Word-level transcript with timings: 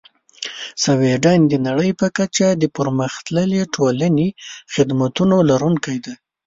سویدن 0.83 1.39
د 1.47 1.53
نړۍ 1.67 1.91
په 1.99 2.07
کچه 2.17 2.47
د 2.61 2.63
پرمختللې 2.77 3.61
ټولنیزې 3.75 4.35
خدمتونو 4.73 5.35
لرونکی 5.49 5.97
دی. 6.05 6.13